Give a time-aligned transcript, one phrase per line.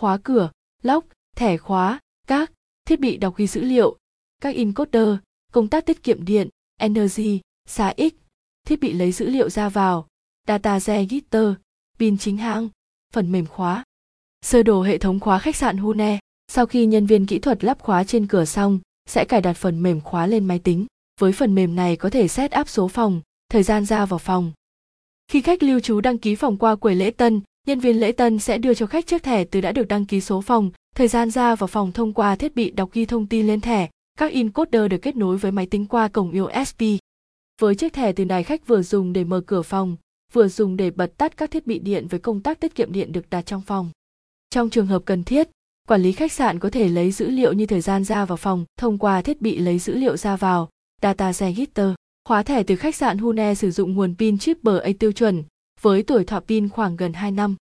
[0.00, 0.50] khóa cửa,
[0.82, 1.04] lóc,
[1.36, 2.52] thẻ khóa, các
[2.84, 3.98] thiết bị đọc ghi dữ liệu,
[4.42, 5.08] các encoder,
[5.52, 8.14] công tác tiết kiệm điện, energy, xa X,
[8.66, 10.06] thiết bị lấy dữ liệu ra vào,
[10.48, 11.52] data register,
[11.98, 12.68] pin chính hãng,
[13.12, 13.84] phần mềm khóa.
[14.42, 17.80] Sơ đồ hệ thống khóa khách sạn Hune, sau khi nhân viên kỹ thuật lắp
[17.80, 20.86] khóa trên cửa xong, sẽ cài đặt phần mềm khóa lên máy tính.
[21.20, 23.20] Với phần mềm này có thể set up số phòng,
[23.50, 24.52] thời gian ra vào phòng.
[25.28, 28.38] Khi khách lưu trú đăng ký phòng qua quầy lễ tân, nhân viên lễ tân
[28.38, 31.30] sẽ đưa cho khách chiếc thẻ từ đã được đăng ký số phòng, thời gian
[31.30, 33.88] ra vào phòng thông qua thiết bị đọc ghi thông tin lên thẻ.
[34.18, 36.82] Các encoder được kết nối với máy tính qua cổng USB.
[37.60, 39.96] Với chiếc thẻ từ đài khách vừa dùng để mở cửa phòng,
[40.32, 43.12] vừa dùng để bật tắt các thiết bị điện với công tắc tiết kiệm điện
[43.12, 43.90] được đặt trong phòng.
[44.50, 45.48] Trong trường hợp cần thiết,
[45.88, 48.64] quản lý khách sạn có thể lấy dữ liệu như thời gian ra vào phòng
[48.78, 50.68] thông qua thiết bị lấy dữ liệu ra vào,
[51.02, 51.90] data register.
[52.24, 55.42] Khóa thẻ từ khách sạn Hune sử dụng nguồn pin chip BA tiêu chuẩn,
[55.82, 57.56] với tuổi thọ pin khoảng gần 2 năm.